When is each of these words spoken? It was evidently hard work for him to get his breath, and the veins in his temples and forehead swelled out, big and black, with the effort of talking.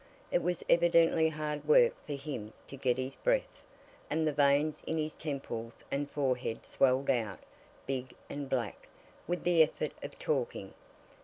It 0.31 0.41
was 0.41 0.63
evidently 0.67 1.29
hard 1.29 1.67
work 1.67 1.93
for 2.07 2.15
him 2.15 2.53
to 2.69 2.75
get 2.75 2.97
his 2.97 3.15
breath, 3.17 3.61
and 4.09 4.25
the 4.25 4.33
veins 4.33 4.83
in 4.87 4.97
his 4.97 5.13
temples 5.13 5.83
and 5.91 6.09
forehead 6.09 6.65
swelled 6.65 7.11
out, 7.11 7.37
big 7.85 8.15
and 8.27 8.49
black, 8.49 8.87
with 9.27 9.43
the 9.43 9.61
effort 9.61 9.91
of 10.01 10.17
talking. 10.17 10.73